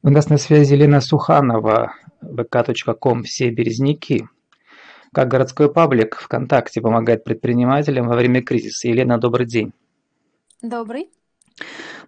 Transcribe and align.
У 0.00 0.10
нас 0.10 0.28
на 0.28 0.38
связи 0.38 0.74
Елена 0.74 1.00
Суханова, 1.00 1.92
vk.com 2.22 3.24
«Все 3.24 3.50
березники». 3.50 4.28
Как 5.12 5.26
городской 5.26 5.72
паблик 5.72 6.20
ВКонтакте 6.20 6.80
помогает 6.80 7.24
предпринимателям 7.24 8.06
во 8.06 8.14
время 8.14 8.40
кризиса. 8.40 8.86
Елена, 8.86 9.18
добрый 9.18 9.46
день. 9.46 9.72
Добрый. 10.62 11.08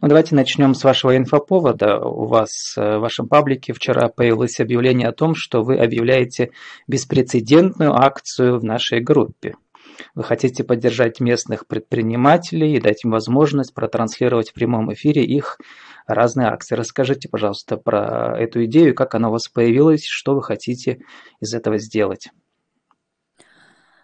Ну, 0.01 0.07
давайте 0.07 0.37
начнем 0.37 0.75
с 0.75 0.85
вашего 0.85 1.17
инфоповода. 1.17 1.99
У 1.99 2.27
вас 2.27 2.75
э, 2.77 2.99
в 2.99 3.01
вашем 3.01 3.27
паблике 3.27 3.73
вчера 3.73 4.09
появилось 4.09 4.61
объявление 4.61 5.09
о 5.09 5.13
том, 5.13 5.35
что 5.35 5.63
вы 5.63 5.77
объявляете 5.77 6.53
беспрецедентную 6.87 7.93
акцию 7.93 8.61
в 8.61 8.65
нашей 8.65 9.01
группе. 9.01 9.57
Вы 10.15 10.23
хотите 10.23 10.63
поддержать 10.63 11.19
местных 11.19 11.67
предпринимателей 11.67 12.77
и 12.77 12.81
дать 12.81 13.05
им 13.05 13.11
возможность 13.11 13.75
протранслировать 13.75 14.51
в 14.51 14.55
прямом 14.55 14.93
эфире 14.93 15.25
их 15.25 15.59
разные 16.07 16.49
акции. 16.49 16.75
Расскажите, 16.75 17.29
пожалуйста, 17.29 17.77
про 17.77 18.39
эту 18.39 18.65
идею, 18.65 18.95
как 18.95 19.15
она 19.15 19.29
у 19.29 19.33
вас 19.33 19.49
появилась, 19.49 20.05
что 20.05 20.35
вы 20.35 20.43
хотите 20.43 21.01
из 21.41 21.55
этого 21.55 21.79
сделать. 21.79 22.29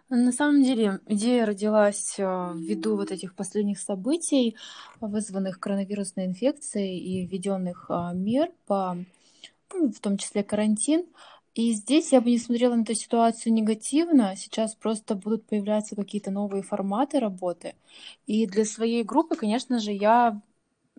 На 0.08 0.30
самом 0.30 0.62
деле 0.62 1.00
идея 1.08 1.46
родилась 1.46 2.14
э, 2.16 2.22
ввиду 2.54 2.94
вот 2.94 3.10
этих 3.10 3.34
последних 3.34 3.80
событий, 3.80 4.56
вызванных 5.00 5.58
коронавирусной 5.58 6.26
инфекцией 6.26 6.98
и 6.98 7.26
введенных 7.26 7.86
э, 7.88 8.10
мер 8.14 8.50
по, 8.66 8.96
ну, 9.72 9.90
в 9.90 9.98
том 9.98 10.16
числе 10.16 10.44
карантин. 10.44 11.06
И 11.56 11.72
здесь 11.72 12.12
я 12.12 12.20
бы 12.20 12.30
не 12.30 12.38
смотрела 12.38 12.76
на 12.76 12.82
эту 12.82 12.94
ситуацию 12.94 13.52
негативно. 13.52 14.36
Сейчас 14.36 14.76
просто 14.76 15.16
будут 15.16 15.44
появляться 15.46 15.96
какие-то 15.96 16.30
новые 16.30 16.62
форматы 16.62 17.18
работы. 17.18 17.74
И 18.26 18.46
для 18.46 18.64
своей 18.64 19.02
группы, 19.02 19.34
конечно 19.34 19.80
же, 19.80 19.90
я 19.90 20.40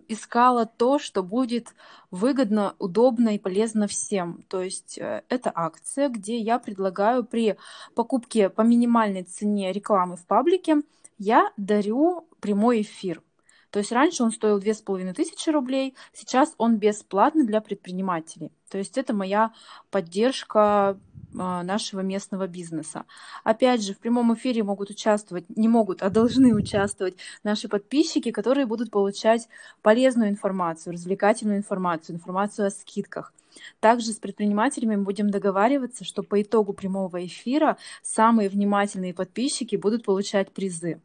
искала 0.07 0.65
то, 0.65 0.99
что 0.99 1.23
будет 1.23 1.73
выгодно, 2.11 2.75
удобно 2.79 3.35
и 3.35 3.39
полезно 3.39 3.87
всем. 3.87 4.43
То 4.47 4.61
есть 4.61 4.97
э, 4.97 5.23
это 5.29 5.51
акция, 5.53 6.09
где 6.09 6.37
я 6.37 6.59
предлагаю 6.59 7.23
при 7.23 7.57
покупке 7.95 8.49
по 8.49 8.61
минимальной 8.61 9.23
цене 9.23 9.71
рекламы 9.71 10.15
в 10.15 10.25
паблике 10.25 10.81
я 11.17 11.51
дарю 11.57 12.27
прямой 12.39 12.81
эфир. 12.81 13.21
То 13.69 13.79
есть 13.79 13.91
раньше 13.91 14.23
он 14.23 14.31
стоил 14.31 14.59
2500 14.59 15.53
рублей, 15.53 15.93
сейчас 16.13 16.53
он 16.57 16.77
бесплатный 16.77 17.45
для 17.45 17.59
предпринимателей. 17.59 18.51
То 18.69 18.77
есть 18.77 18.97
это 18.97 19.13
моя 19.13 19.51
поддержка 19.91 20.97
нашего 21.33 22.01
местного 22.01 22.47
бизнеса. 22.47 23.05
Опять 23.43 23.83
же, 23.83 23.93
в 23.93 23.99
прямом 23.99 24.33
эфире 24.33 24.63
могут 24.63 24.89
участвовать, 24.89 25.45
не 25.55 25.67
могут, 25.67 26.01
а 26.01 26.09
должны 26.09 26.53
участвовать 26.53 27.15
наши 27.43 27.67
подписчики, 27.67 28.31
которые 28.31 28.65
будут 28.65 28.91
получать 28.91 29.47
полезную 29.81 30.29
информацию, 30.29 30.93
развлекательную 30.93 31.57
информацию, 31.57 32.15
информацию 32.15 32.67
о 32.67 32.71
скидках. 32.71 33.33
Также 33.79 34.11
с 34.11 34.17
предпринимателями 34.17 34.95
мы 34.95 35.03
будем 35.03 35.29
договариваться, 35.29 36.05
что 36.05 36.23
по 36.23 36.41
итогу 36.41 36.73
прямого 36.73 37.25
эфира 37.25 37.77
самые 38.03 38.49
внимательные 38.49 39.13
подписчики 39.13 39.75
будут 39.75 40.05
получать 40.05 40.51
призы. 40.51 41.01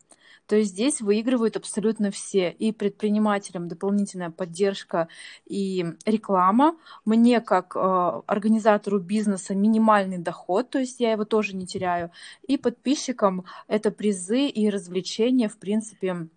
То 0.46 0.56
есть 0.56 0.72
здесь 0.72 1.00
выигрывают 1.00 1.56
абсолютно 1.56 2.10
все. 2.10 2.50
И 2.50 2.72
предпринимателям 2.72 3.68
дополнительная 3.68 4.30
поддержка 4.30 5.08
и 5.46 5.86
реклама. 6.04 6.76
Мне 7.04 7.40
как 7.40 7.76
э, 7.76 7.78
организатору 8.26 8.98
бизнеса 8.98 9.54
минимальный 9.54 10.18
доход, 10.18 10.70
то 10.70 10.78
есть 10.78 11.00
я 11.00 11.12
его 11.12 11.24
тоже 11.24 11.56
не 11.56 11.66
теряю. 11.66 12.10
И 12.46 12.56
подписчикам 12.56 13.44
это 13.68 13.90
призы 13.90 14.46
и 14.46 14.68
развлечения, 14.68 15.48
в 15.48 15.58
принципе, 15.58 16.28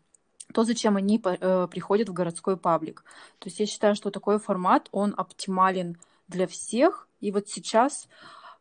то, 0.53 0.63
зачем 0.63 0.95
они 0.95 1.21
э, 1.23 1.67
приходят 1.69 2.07
в 2.07 2.13
городской 2.13 2.55
паблик. 2.55 3.03
То 3.39 3.49
есть 3.49 3.59
я 3.59 3.65
считаю, 3.65 3.95
что 3.95 4.11
такой 4.11 4.39
формат, 4.39 4.87
он 4.91 5.13
оптимален 5.17 5.97
для 6.27 6.47
всех. 6.47 7.07
И 7.19 7.31
вот 7.31 7.49
сейчас 7.49 8.07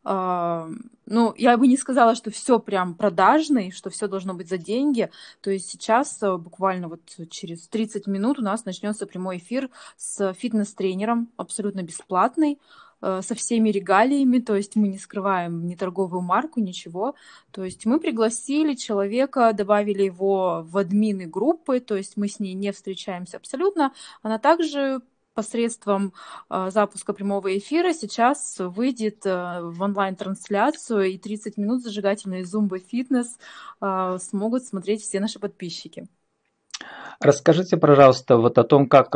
ну, 0.05 1.33
я 1.37 1.57
бы 1.57 1.67
не 1.67 1.77
сказала, 1.77 2.15
что 2.15 2.31
все 2.31 2.59
прям 2.59 2.93
продажный, 2.93 3.71
что 3.71 3.89
все 3.89 4.07
должно 4.07 4.33
быть 4.33 4.49
за 4.49 4.57
деньги. 4.57 5.09
То 5.41 5.51
есть 5.51 5.69
сейчас 5.69 6.21
э, 6.21 6.37
буквально 6.37 6.87
вот 6.87 7.01
через 7.29 7.67
30 7.67 8.07
минут 8.07 8.39
у 8.39 8.43
нас 8.43 8.65
начнется 8.65 9.07
прямой 9.07 9.37
эфир 9.37 9.69
с 9.97 10.33
фитнес-тренером, 10.33 11.29
абсолютно 11.37 11.81
бесплатный, 11.81 12.59
э, 13.01 13.21
со 13.23 13.35
всеми 13.35 13.69
регалиями, 13.69 14.39
то 14.39 14.55
есть 14.55 14.75
мы 14.75 14.87
не 14.87 14.97
скрываем 14.97 15.67
ни 15.67 15.75
торговую 15.75 16.21
марку, 16.21 16.59
ничего. 16.59 17.15
То 17.51 17.63
есть 17.63 17.85
мы 17.85 17.99
пригласили 17.99 18.75
человека, 18.75 19.53
добавили 19.53 20.03
его 20.03 20.63
в 20.67 20.77
админы 20.77 21.25
группы, 21.25 21.79
то 21.79 21.95
есть 21.95 22.17
мы 22.17 22.27
с 22.27 22.39
ней 22.39 22.53
не 22.53 22.71
встречаемся 22.71 23.37
абсолютно. 23.37 23.91
Она 24.21 24.39
также 24.39 25.01
посредством 25.35 26.13
э, 26.49 26.69
запуска 26.71 27.13
прямого 27.13 27.55
эфира 27.55 27.93
сейчас 27.93 28.55
выйдет 28.57 29.25
э, 29.25 29.59
в 29.61 29.81
онлайн-трансляцию, 29.81 31.11
и 31.11 31.17
30 31.17 31.57
минут 31.57 31.83
зажигательной 31.83 32.43
зумбы 32.43 32.79
фитнес 32.79 33.37
э, 33.81 34.17
смогут 34.19 34.63
смотреть 34.63 35.01
все 35.01 35.19
наши 35.19 35.37
подписчики. 35.37 36.07
Расскажите, 37.21 37.77
пожалуйста, 37.77 38.35
вот 38.35 38.57
о 38.57 38.65
том, 38.65 38.89
как 38.89 39.15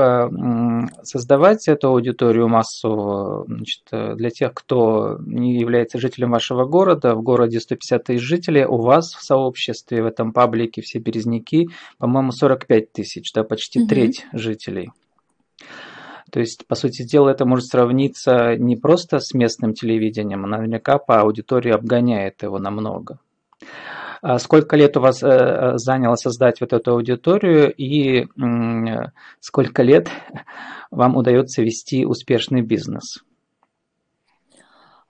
создавать 1.03 1.67
эту 1.67 1.89
аудиторию 1.89 2.47
массовую 2.47 3.43
значит, 3.45 3.83
для 3.91 4.29
тех, 4.29 4.53
кто 4.53 5.17
не 5.19 5.59
является 5.59 5.99
жителем 5.99 6.31
вашего 6.31 6.63
города. 6.63 7.13
В 7.15 7.21
городе 7.21 7.59
150 7.59 8.03
тысяч 8.05 8.21
жителей, 8.21 8.63
у 8.63 8.77
вас 8.77 9.13
в 9.13 9.21
сообществе, 9.21 10.01
в 10.01 10.05
этом 10.05 10.31
паблике 10.31 10.81
все 10.81 10.99
березники, 10.99 11.67
по-моему, 11.97 12.31
45 12.31 12.93
тысяч, 12.93 13.33
да, 13.33 13.43
почти 13.43 13.81
угу. 13.81 13.89
треть 13.89 14.25
жителей. 14.31 14.91
То 16.31 16.39
есть, 16.39 16.67
по 16.67 16.75
сути 16.75 17.03
дела, 17.03 17.29
это 17.29 17.45
может 17.45 17.65
сравниться 17.65 18.55
не 18.55 18.75
просто 18.75 19.19
с 19.19 19.33
местным 19.33 19.73
телевидением, 19.73 20.45
а 20.45 20.47
наверняка 20.47 20.97
по 20.97 21.21
аудитории 21.21 21.71
обгоняет 21.71 22.43
его 22.43 22.59
намного. 22.59 23.19
А 24.21 24.37
сколько 24.37 24.75
лет 24.75 24.97
у 24.97 24.99
вас 25.01 25.23
э, 25.23 25.77
заняло 25.77 26.15
создать 26.15 26.59
вот 26.59 26.73
эту 26.73 26.91
аудиторию 26.91 27.73
и 27.73 28.27
сколько 29.39 29.81
лет 29.81 30.09
вам 30.91 31.15
удается 31.15 31.61
вести 31.61 32.05
успешный 32.05 32.61
бизнес? 32.61 33.23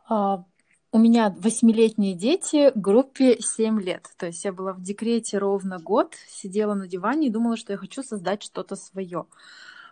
А, 0.08 0.44
у 0.92 0.98
меня 0.98 1.36
восьмилетние 1.40 2.16
дети, 2.16 2.72
группе 2.76 3.38
7 3.40 3.82
лет. 3.82 4.08
То 4.18 4.28
есть 4.28 4.44
я 4.44 4.52
была 4.52 4.74
в 4.74 4.82
декрете 4.82 5.38
ровно 5.38 5.80
год, 5.80 6.14
сидела 6.28 6.74
на 6.74 6.88
диване 6.88 7.28
и 7.28 7.32
думала, 7.32 7.58
что 7.58 7.74
я 7.74 7.78
хочу 7.78 8.02
создать 8.04 8.44
что-то 8.44 8.76
свое. 8.76 9.26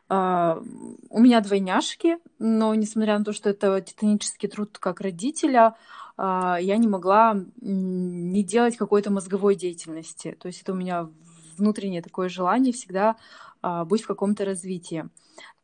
У 0.09 1.19
меня 1.19 1.41
двойняшки, 1.41 2.18
но 2.40 2.73
несмотря 2.75 3.18
на 3.18 3.25
то, 3.25 3.34
что 3.34 3.50
это 3.50 3.81
титанический 3.81 4.47
труд 4.47 4.78
как 4.79 5.01
родителя, 5.01 5.75
uh, 6.18 6.57
я 6.62 6.78
не 6.78 6.88
могла 6.88 7.38
не 7.62 8.44
делать 8.44 8.78
какой-то 8.78 9.12
мозговой 9.12 9.56
деятельности. 9.56 10.38
То 10.40 10.47
есть 10.47 10.62
это 10.62 10.72
у 10.72 10.75
меня 10.75 11.09
внутреннее 11.57 12.01
такое 12.01 12.29
желание 12.29 12.73
всегда 12.73 13.16
uh, 13.63 13.85
быть 13.85 14.03
в 14.03 14.07
каком-то 14.07 14.45
развитии. 14.45 15.09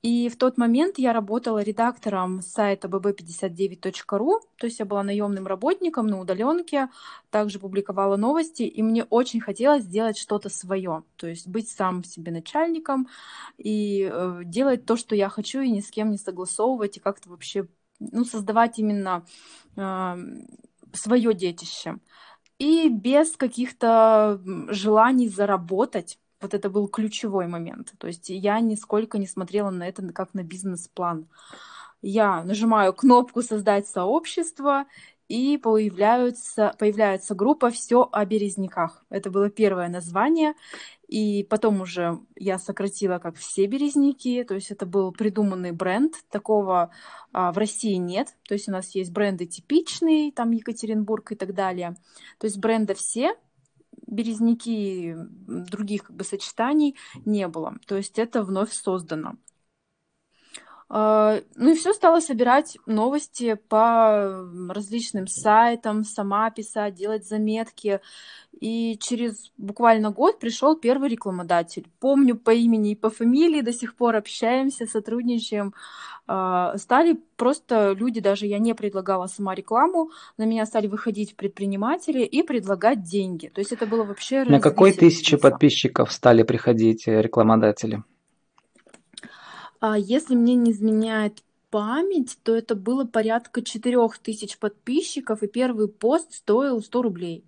И 0.01 0.27
в 0.27 0.35
тот 0.37 0.57
момент 0.57 0.97
я 0.97 1.13
работала 1.13 1.63
редактором 1.63 2.41
сайта 2.41 2.89
bb59.ru, 2.89 4.41
то 4.57 4.67
есть 4.67 4.79
я 4.79 4.85
была 4.85 5.01
наемным 5.01 5.47
работником 5.47 6.07
на 6.07 6.19
удаленке, 6.19 6.89
также 7.29 7.57
публиковала 7.57 8.17
новости, 8.17 8.63
и 8.63 8.83
мне 8.83 9.05
очень 9.05 9.39
хотелось 9.39 9.85
сделать 9.85 10.17
что-то 10.17 10.49
свое, 10.49 11.03
то 11.15 11.27
есть 11.27 11.47
быть 11.47 11.69
сам 11.69 12.03
себе 12.03 12.33
начальником 12.33 13.07
и 13.57 14.09
э, 14.11 14.41
делать 14.43 14.85
то, 14.85 14.97
что 14.97 15.15
я 15.15 15.29
хочу, 15.29 15.61
и 15.61 15.71
ни 15.71 15.79
с 15.79 15.89
кем 15.89 16.11
не 16.11 16.17
согласовывать, 16.17 16.97
и 16.97 16.99
как-то 16.99 17.29
вообще 17.29 17.69
ну, 17.99 18.25
создавать 18.25 18.79
именно 18.79 19.25
э, 19.77 20.17
свое 20.91 21.33
детище. 21.33 21.97
И 22.59 22.89
без 22.89 23.35
каких-то 23.35 24.41
желаний 24.69 25.27
заработать, 25.27 26.19
вот 26.39 26.53
это 26.53 26.69
был 26.69 26.87
ключевой 26.87 27.47
момент. 27.47 27.93
То 27.97 28.07
есть 28.07 28.29
я 28.29 28.59
нисколько 28.59 29.17
не 29.17 29.27
смотрела 29.27 29.69
на 29.69 29.87
это 29.87 30.07
как 30.11 30.33
на 30.33 30.43
бизнес-план. 30.43 31.27
Я 32.01 32.43
нажимаю 32.43 32.93
кнопку 32.93 33.41
«Создать 33.41 33.87
сообщество», 33.87 34.85
и 35.33 35.57
появляются, 35.57 36.75
появляется 36.77 37.33
группа 37.33 37.71
«Все 37.71 38.07
о 38.11 38.23
березняках». 38.23 39.03
Это 39.09 39.31
было 39.31 39.49
первое 39.49 39.89
название, 39.89 40.53
и 41.07 41.43
потом 41.49 41.81
уже 41.81 42.19
я 42.35 42.59
сократила 42.59 43.17
как 43.17 43.37
«Все 43.37 43.65
березняки», 43.65 44.43
то 44.43 44.53
есть 44.53 44.69
это 44.69 44.85
был 44.85 45.11
придуманный 45.11 45.71
бренд, 45.71 46.13
такого 46.29 46.91
а, 47.31 47.51
в 47.51 47.57
России 47.57 47.95
нет, 47.95 48.35
то 48.47 48.53
есть 48.53 48.69
у 48.69 48.71
нас 48.71 48.93
есть 48.93 49.11
бренды 49.11 49.47
типичные, 49.47 50.31
там 50.31 50.51
Екатеринбург 50.51 51.31
и 51.31 51.35
так 51.35 51.55
далее, 51.55 51.95
то 52.37 52.45
есть 52.45 52.59
бренда 52.59 52.93
«Все», 52.93 53.35
березники 54.05 55.15
других 55.17 56.03
как 56.03 56.15
бы 56.15 56.23
сочетаний 56.23 56.95
не 57.25 57.47
было. 57.47 57.79
То 57.87 57.97
есть 57.97 58.19
это 58.19 58.43
вновь 58.43 58.71
создано. 58.71 59.37
А, 60.95 61.41
ну 61.55 61.71
и 61.71 61.75
все, 61.75 61.91
стала 61.91 62.19
собирать 62.19 62.77
новости 62.85 63.57
по 63.67 64.45
различным 64.69 65.25
сайтам, 65.25 66.03
сама 66.03 66.51
писать, 66.51 66.93
делать 66.93 67.27
заметки. 67.27 67.99
И 68.61 68.99
через 69.01 69.51
буквально 69.57 70.11
год 70.11 70.39
пришел 70.39 70.75
первый 70.75 71.09
рекламодатель. 71.09 71.87
Помню 71.99 72.35
по 72.35 72.51
имени 72.51 72.91
и 72.91 72.95
по 72.95 73.09
фамилии, 73.09 73.61
до 73.61 73.73
сих 73.73 73.95
пор 73.95 74.15
общаемся, 74.15 74.85
сотрудничаем. 74.85 75.73
А, 76.27 76.77
стали 76.77 77.19
просто 77.37 77.95
люди, 77.97 78.19
даже 78.21 78.45
я 78.45 78.59
не 78.59 78.75
предлагала 78.75 79.25
сама 79.25 79.55
рекламу, 79.55 80.11
на 80.37 80.43
меня 80.43 80.63
стали 80.67 80.85
выходить 80.85 81.35
предприниматели 81.35 82.21
и 82.21 82.43
предлагать 82.43 83.01
деньги. 83.01 83.47
То 83.47 83.61
есть 83.61 83.71
это 83.71 83.87
было 83.87 84.03
вообще... 84.03 84.43
На 84.43 84.59
какой 84.59 84.91
тысячи 84.91 85.37
подписчиков 85.37 86.11
стали 86.11 86.43
приходить 86.43 87.07
э, 87.07 87.19
рекламодатели? 87.19 88.03
А 89.85 89.97
если 89.97 90.33
мне 90.33 90.55
не 90.55 90.71
изменяет 90.71 91.43
память, 91.69 92.37
то 92.41 92.55
это 92.55 92.73
было 92.73 93.03
порядка 93.03 93.61
4000 93.61 94.57
подписчиков, 94.57 95.43
и 95.43 95.47
первый 95.47 95.89
пост 95.89 96.33
стоил 96.33 96.81
100 96.81 97.01
рублей. 97.01 97.43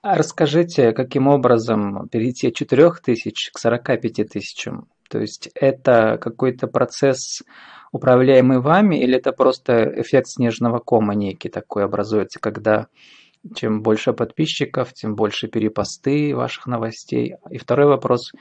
А 0.00 0.16
расскажите, 0.16 0.92
каким 0.92 1.28
образом 1.28 2.08
перейти 2.08 2.48
от 2.48 2.54
4000 2.54 3.52
к 3.52 3.58
45 3.58 4.30
тысячам? 4.30 4.88
То 5.10 5.18
есть 5.18 5.50
это 5.54 6.16
какой-то 6.18 6.66
процесс, 6.66 7.42
управляемый 7.92 8.60
вами, 8.60 8.96
или 8.96 9.18
это 9.18 9.32
просто 9.32 10.00
эффект 10.00 10.28
снежного 10.28 10.78
кома 10.78 11.14
некий 11.14 11.50
такой 11.50 11.84
образуется, 11.84 12.40
когда 12.40 12.86
чем 13.54 13.82
больше 13.82 14.14
подписчиков, 14.14 14.94
тем 14.94 15.14
больше 15.14 15.46
перепосты 15.46 16.34
ваших 16.34 16.66
новостей? 16.66 17.34
И 17.50 17.58
второй 17.58 17.86
вопрос– 17.86 18.32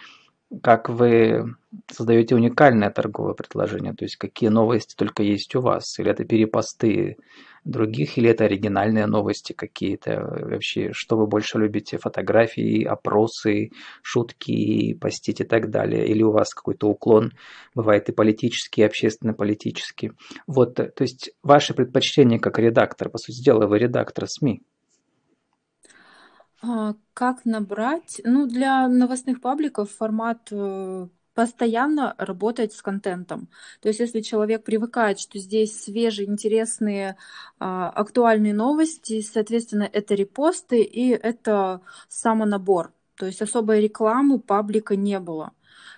как 0.62 0.90
вы 0.90 1.56
создаете 1.92 2.36
уникальное 2.36 2.90
торговое 2.90 3.34
предложение, 3.34 3.94
то 3.94 4.06
есть 4.06 4.16
какие 4.18 4.50
новости 4.50 4.96
только 4.96 5.24
есть 5.24 5.56
у 5.56 5.62
вас, 5.62 6.00
или 6.00 6.12
это 6.12 6.24
перепосты 6.24 7.18
других, 7.64 8.18
или 8.18 8.30
это 8.30 8.46
оригинальные 8.46 9.08
новости 9.08 9.54
какие-то, 9.54 10.22
вообще, 10.22 10.92
что 10.94 11.18
вы 11.18 11.28
больше 11.28 11.58
любите, 11.58 11.98
фотографии, 11.98 12.84
опросы, 12.84 13.72
шутки, 14.04 14.94
постить 14.94 15.42
и 15.42 15.44
так 15.44 15.72
далее, 15.72 16.08
или 16.08 16.22
у 16.22 16.32
вас 16.32 16.54
какой-то 16.54 16.88
уклон, 16.88 17.34
бывает 17.74 18.08
и 18.10 18.14
политический, 18.14 18.82
и 18.82 18.86
общественно-политический. 18.86 20.12
Вот, 20.48 20.76
то 20.76 21.02
есть 21.02 21.32
ваши 21.44 21.74
предпочтения 21.74 22.40
как 22.40 22.60
редактор, 22.60 23.10
по 23.10 23.18
сути 23.18 23.44
дела, 23.44 23.68
вы 23.68 23.80
редактор 23.80 24.28
СМИ. 24.28 24.62
А, 26.68 26.96
как 27.14 27.46
набрать? 27.46 28.22
Ну, 28.24 28.48
для 28.48 28.88
новостных 28.88 29.40
пабликов 29.42 29.92
формат 29.92 30.48
э, 30.52 31.08
постоянно 31.36 32.16
работать 32.18 32.74
с 32.74 32.82
контентом. 32.82 33.50
То 33.82 33.90
есть, 33.90 34.00
если 34.00 34.22
человек 34.22 34.64
привыкает, 34.64 35.20
что 35.20 35.38
здесь 35.38 35.80
свежие, 35.84 36.28
интересные, 36.28 37.18
а, 37.60 37.90
актуальные 37.90 38.54
новости, 38.56 39.22
соответственно, 39.22 39.88
это 39.92 40.16
репосты 40.16 40.82
и 40.82 41.10
это 41.10 41.82
самонабор. 42.10 42.94
То 43.16 43.28
есть 43.28 43.42
особой 43.42 43.82
рекламы 43.82 44.40
паблика 44.40 44.96
не 44.96 45.20
было. 45.20 45.54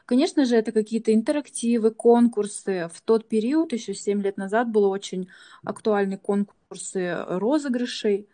Конечно 0.05 0.45
же, 0.45 0.55
это 0.55 0.71
какие-то 0.71 1.13
интерактивы, 1.13 1.91
конкурсы. 1.91 2.89
В 2.93 3.01
тот 3.01 3.27
период, 3.29 3.73
еще 3.73 3.93
7 3.93 4.21
лет 4.21 4.37
назад, 4.37 4.69
было 4.69 4.87
очень 4.87 5.29
актуальны 5.63 6.17
конкурсы 6.17 7.15
розыгрышей. 7.27 8.27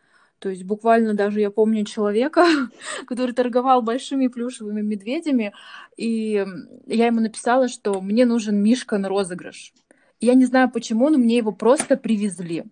То 0.44 0.50
есть 0.50 0.66
буквально 0.66 1.14
даже 1.14 1.40
я 1.40 1.50
помню 1.50 1.86
человека, 1.86 2.46
который 3.08 3.32
торговал 3.34 3.82
большими 3.82 4.28
плюшевыми 4.28 4.82
медведями, 4.82 5.54
и 5.96 6.46
я 6.86 7.06
ему 7.06 7.22
написала, 7.22 7.70
что 7.70 8.02
мне 8.02 8.26
нужен 8.26 8.62
Мишка 8.62 8.98
на 8.98 9.08
розыгрыш. 9.08 9.74
я 10.20 10.34
не 10.34 10.44
знаю 10.44 10.70
почему, 10.70 11.08
но 11.10 11.18
мне 11.18 11.38
его 11.38 11.54
просто 11.54 11.96
привезли. 11.96 12.66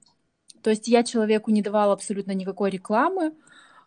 То 0.62 0.70
есть 0.70 0.90
я 0.90 1.04
человеку 1.04 1.50
не 1.50 1.62
давала 1.62 1.94
абсолютно 1.94 2.34
никакой 2.34 2.72
рекламы, 2.72 3.32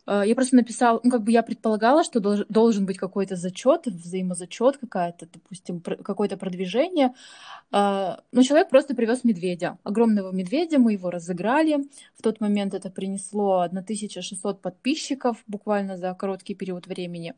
я 0.06 0.34
просто 0.34 0.56
написала, 0.56 1.00
ну, 1.02 1.10
как 1.10 1.22
бы 1.22 1.32
я 1.32 1.42
предполагала, 1.42 2.04
что 2.04 2.20
долж, 2.20 2.44
должен 2.48 2.84
быть 2.84 2.98
какой-то 2.98 3.36
зачет, 3.36 3.86
взаимозачет 3.86 4.76
какая-то, 4.76 5.26
допустим, 5.32 5.80
какое-то 5.80 6.36
продвижение. 6.36 7.14
Э, 7.72 8.16
но 8.32 8.42
человек 8.42 8.68
просто 8.68 8.94
привез 8.94 9.24
медведя, 9.24 9.78
огромного 9.82 10.30
медведя, 10.32 10.78
мы 10.78 10.92
его 10.92 11.10
разыграли. 11.10 11.84
В 12.18 12.22
тот 12.22 12.40
момент 12.40 12.74
это 12.74 12.90
принесло 12.90 13.60
1600 13.60 14.60
подписчиков 14.60 15.38
буквально 15.46 15.96
за 15.96 16.14
короткий 16.14 16.54
период 16.54 16.86
времени. 16.86 17.34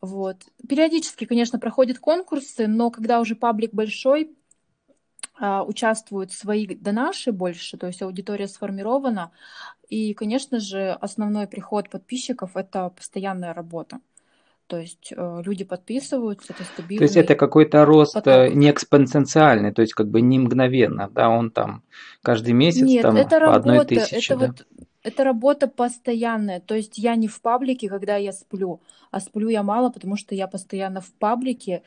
Вот. 0.00 0.36
Периодически, 0.68 1.24
конечно, 1.24 1.58
проходят 1.58 1.98
конкурсы, 1.98 2.66
но 2.66 2.90
когда 2.90 3.20
уже 3.20 3.34
паблик 3.34 3.72
большой, 3.72 4.36
участвуют 5.40 6.32
свои 6.32 6.66
донаши 6.66 7.32
больше, 7.32 7.76
то 7.76 7.86
есть 7.86 8.02
аудитория 8.02 8.48
сформирована. 8.48 9.32
И, 9.88 10.14
конечно 10.14 10.60
же, 10.60 10.92
основной 10.92 11.46
приход 11.46 11.90
подписчиков— 11.90 12.52
это 12.56 12.88
постоянная 12.88 13.54
работа. 13.54 14.00
То 14.66 14.78
есть 14.78 15.12
э, 15.16 15.42
люди 15.44 15.64
подписываются, 15.64 16.52
это 16.52 16.64
стабильно. 16.64 16.98
То 16.98 17.04
есть 17.04 17.16
это 17.16 17.36
какой-то 17.36 17.84
рост 17.84 18.16
э, 18.16 18.20
поток. 18.20 18.54
не 18.54 18.70
экспоненциальный, 18.70 19.72
то 19.72 19.80
есть 19.80 19.94
как 19.94 20.08
бы 20.08 20.20
не 20.20 20.40
мгновенно, 20.40 21.08
да, 21.08 21.28
он 21.28 21.50
там 21.50 21.84
каждый 22.22 22.52
месяц 22.52 22.82
Нет, 22.82 23.02
там 23.02 23.16
это 23.16 23.30
по 23.30 23.38
работа, 23.38 23.58
одной 23.58 23.86
тысяче, 23.86 24.34
это 24.34 24.40
да? 24.40 24.46
вот 24.48 24.66
это 25.06 25.22
работа 25.22 25.68
постоянная. 25.68 26.60
То 26.60 26.74
есть 26.74 26.98
я 26.98 27.14
не 27.14 27.28
в 27.28 27.40
паблике, 27.40 27.88
когда 27.88 28.16
я 28.16 28.32
сплю, 28.32 28.80
а 29.12 29.20
сплю 29.20 29.48
я 29.48 29.62
мало, 29.62 29.90
потому 29.90 30.16
что 30.16 30.34
я 30.34 30.48
постоянно 30.48 31.00
в 31.00 31.12
паблике. 31.12 31.82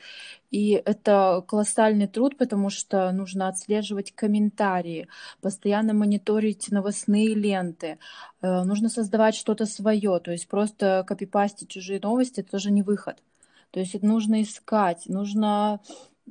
И 0.50 0.70
это 0.84 1.44
колоссальный 1.46 2.06
труд, 2.06 2.38
потому 2.38 2.70
что 2.70 3.12
нужно 3.12 3.48
отслеживать 3.48 4.12
комментарии, 4.12 5.06
постоянно 5.42 5.92
мониторить 5.92 6.70
новостные 6.70 7.34
ленты, 7.34 7.98
э, 8.40 8.64
нужно 8.64 8.88
создавать 8.88 9.34
что-то 9.34 9.66
свое. 9.66 10.18
То 10.20 10.32
есть 10.32 10.48
просто 10.48 11.04
копипастить 11.06 11.68
чужие 11.68 12.00
новости 12.00 12.40
это 12.40 12.52
тоже 12.52 12.70
не 12.70 12.82
выход. 12.82 13.22
То 13.70 13.80
есть 13.80 13.94
это 13.94 14.06
нужно 14.06 14.42
искать, 14.42 15.04
нужно 15.08 15.80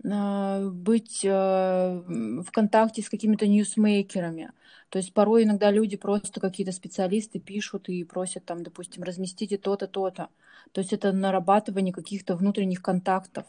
быть 0.04 1.26
э, 1.26 1.30
в 1.30 2.52
контакте 2.52 3.02
с 3.02 3.10
какими-то 3.10 3.48
ньюсмейкерами. 3.48 4.52
То 4.90 4.98
есть 4.98 5.14
порой 5.14 5.44
иногда 5.44 5.72
люди 5.72 5.98
просто 5.98 6.40
какие-то 6.40 6.72
специалисты 6.72 7.40
пишут 7.40 7.90
и 7.90 8.04
просят 8.04 8.46
там, 8.46 8.64
допустим, 8.64 9.04
разместите 9.04 9.58
то-то, 9.58 9.88
то-то. 9.88 10.30
То 10.72 10.82
есть 10.82 10.94
это 10.94 11.12
нарабатывание 11.12 11.94
каких-то 11.94 12.36
внутренних 12.36 12.82
контактов. 12.82 13.46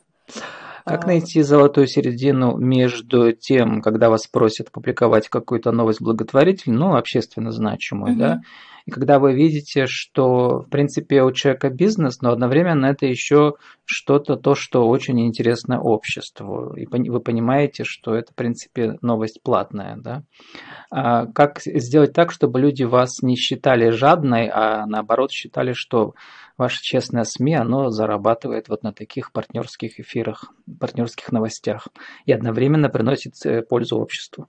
Как 0.85 1.05
а, 1.05 1.07
найти 1.07 1.43
золотую 1.43 1.87
середину 1.87 2.57
между 2.57 3.33
тем, 3.33 3.83
когда 3.83 4.09
вас 4.09 4.27
просят 4.27 4.71
публиковать 4.71 5.29
какую-то 5.29 5.73
новость 5.73 6.01
благотворительную, 6.01 6.81
ну, 6.81 6.97
общественно 6.97 7.53
значимую, 7.53 8.13
угу. 8.13 8.21
да, 8.21 8.41
и 8.87 8.91
когда 8.91 9.19
вы 9.19 9.35
видите, 9.35 9.87
что, 9.87 10.61
в 10.61 10.69
принципе, 10.69 11.23
у 11.23 11.33
человека 11.33 11.71
бизнес, 11.71 12.21
но 12.23 12.31
одновременно 12.31 12.87
это 12.87 13.07
еще 13.07 13.55
что-то, 13.85 14.37
то, 14.37 14.55
что 14.55 14.89
очень 14.89 15.21
интересно 15.27 15.81
обществу, 15.81 16.75
и 16.75 16.87
вы 16.87 17.21
понимаете, 17.21 17.85
что 17.85 18.15
это, 18.15 18.33
в 18.33 18.35
принципе, 18.35 18.97
новость 19.03 19.43
платная, 19.43 19.97
да. 19.97 20.23
А 20.91 21.27
как 21.27 21.61
сделать 21.61 22.13
так, 22.13 22.33
чтобы 22.33 22.61
люди 22.61 22.85
вас 22.85 23.23
не 23.23 23.37
считали 23.37 23.91
жадной, 23.91 24.49
а 24.49 24.87
наоборот 24.87 25.31
считали, 25.31 25.73
что 25.73 26.15
ваше 26.61 26.83
честное 26.83 27.25
СМИ, 27.25 27.55
оно 27.55 27.91
зарабатывает 27.91 28.69
вот 28.69 28.83
на 28.83 28.93
таких 28.93 29.33
партнерских 29.33 29.99
эфирах, 29.99 30.53
партнерских 30.79 31.33
новостях 31.33 31.89
и 32.27 32.33
одновременно 32.33 32.89
приносит 32.91 33.35
э, 33.45 33.63
пользу 33.63 33.99
обществу. 33.99 34.47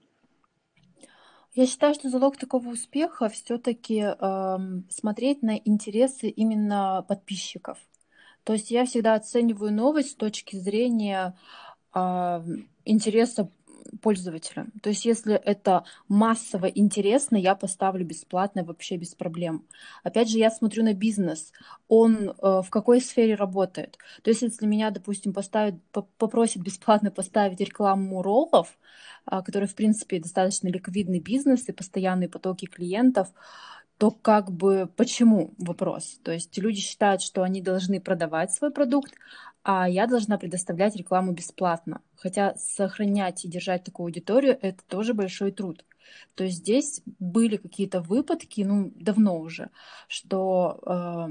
Я 1.54 1.66
считаю, 1.66 1.94
что 1.96 2.10
залог 2.10 2.38
такого 2.38 2.70
успеха 2.70 3.30
все-таки 3.30 4.00
эм, 4.00 4.88
смотреть 4.90 5.42
на 5.42 5.58
интересы 5.58 6.30
именно 6.30 7.06
подписчиков. 7.08 7.78
То 8.44 8.54
есть 8.54 8.72
я 8.72 8.86
всегда 8.86 9.16
оцениваю 9.16 9.74
новость 9.74 10.12
с 10.12 10.16
точки 10.16 10.56
зрения 10.56 11.38
э, 11.94 12.44
интереса 12.86 13.50
пользователя. 14.02 14.68
То 14.82 14.90
есть 14.90 15.06
если 15.06 15.36
это 15.36 15.84
массово 16.08 16.66
интересно, 16.68 17.38
я 17.38 17.56
поставлю 17.56 18.06
бесплатно 18.06 18.64
вообще 18.64 18.98
без 18.98 19.16
проблем. 19.16 19.66
Опять 20.04 20.30
же, 20.30 20.38
я 20.38 20.52
смотрю 20.52 20.84
на 20.84 20.94
бизнес. 20.94 21.52
Он 21.88 22.30
э, 22.30 22.34
в 22.42 22.68
какой 22.70 23.02
сфере 23.02 23.36
работает. 23.36 23.98
То 24.24 24.30
есть 24.30 24.42
если 24.42 24.66
меня, 24.66 24.92
допустим, 24.92 25.34
поставят, 25.34 25.76
попросят 26.18 26.62
бесплатно 26.62 27.12
поставить 27.12 27.60
рекламу 27.60 28.22
роллов, 28.22 28.78
э, 29.30 29.42
который, 29.44 29.68
в 29.68 29.76
принципе, 29.76 30.20
достаточно 30.20 30.68
ликвидный 30.68 31.20
бизнес 31.20 31.68
и 31.70 31.72
постоянные 31.72 32.30
потоки 32.30 32.66
клиентов, 32.66 33.30
то 34.02 34.10
как 34.10 34.52
бы 34.52 34.90
почему 34.98 35.54
вопрос? 35.60 36.20
То 36.24 36.32
есть 36.32 36.58
люди 36.58 36.82
считают, 36.82 37.22
что 37.22 37.44
они 37.44 37.62
должны 37.62 38.02
продавать 38.02 38.52
свой 38.52 38.72
продукт, 38.72 39.14
а 39.62 39.88
я 39.88 40.08
должна 40.08 40.40
предоставлять 40.40 40.96
рекламу 40.96 41.34
бесплатно. 41.34 42.02
Хотя 42.16 42.56
сохранять 42.56 43.46
и 43.46 43.48
держать 43.48 43.84
такую 43.84 44.06
аудиторию— 44.06 44.58
это 44.64 44.84
тоже 44.88 45.14
большой 45.14 45.52
труд. 45.52 45.86
То 46.34 46.46
есть 46.46 46.58
здесь 46.58 47.04
были 47.20 47.58
какие-то 47.58 48.02
выпадки, 48.02 48.62
ну, 48.62 48.92
давно 48.96 49.38
уже, 49.38 49.70
что 50.08 50.80
э, 50.84 51.30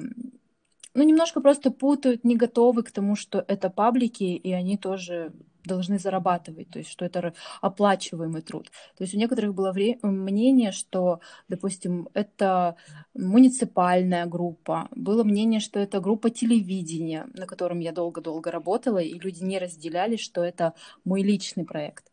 ну, 0.94 1.02
немножко 1.02 1.40
просто 1.40 1.72
путают, 1.72 2.22
не 2.22 2.36
готовы 2.36 2.84
к 2.84 2.92
тому, 2.92 3.16
что 3.16 3.44
это 3.48 3.68
паблики, 3.68 4.22
и 4.22 4.52
они 4.52 4.78
тоже 4.78 5.32
должны 5.64 5.98
зарабатывать, 5.98 6.70
то 6.70 6.78
есть 6.78 6.90
что 6.90 7.04
это 7.04 7.34
оплачиваемый 7.60 8.42
труд. 8.42 8.70
То 8.96 9.04
есть 9.04 9.14
у 9.14 9.18
некоторых 9.18 9.54
было 9.54 9.72
вре- 9.72 9.98
мнение, 10.02 10.72
что, 10.72 11.20
допустим, 11.48 12.08
это 12.14 12.76
муниципальная 13.14 14.26
группа, 14.26 14.88
было 14.90 15.24
мнение, 15.24 15.60
что 15.60 15.80
это 15.80 16.00
группа 16.00 16.30
телевидения, 16.30 17.26
на 17.34 17.46
котором 17.46 17.80
я 17.80 17.92
долго-долго 17.92 18.50
работала, 18.50 18.98
и 18.98 19.18
люди 19.18 19.42
не 19.42 19.58
разделяли, 19.58 20.16
что 20.16 20.42
это 20.42 20.74
мой 21.04 21.22
личный 21.22 21.64
проект. 21.64 22.10